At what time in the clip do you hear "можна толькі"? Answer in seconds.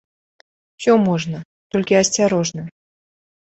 1.07-1.99